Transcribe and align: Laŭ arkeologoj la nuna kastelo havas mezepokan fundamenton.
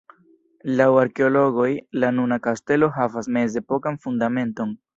Laŭ 0.79 0.87
arkeologoj 1.01 1.67
la 2.05 2.11
nuna 2.17 2.41
kastelo 2.47 2.91
havas 2.99 3.33
mezepokan 3.39 4.05
fundamenton. 4.07 4.77